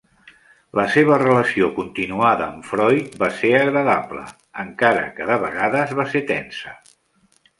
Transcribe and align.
La 0.77 0.85
seva 0.93 1.17
relació 1.23 1.67
continuada 1.75 2.47
amb 2.53 2.65
Freud 2.69 3.13
va 3.25 3.29
ser 3.41 3.51
agradable, 3.59 4.25
encara 4.65 5.05
que 5.19 5.31
de 5.33 5.39
vegades 5.47 5.97
va 6.03 6.09
ser 6.15 6.25
tensa. 6.35 6.77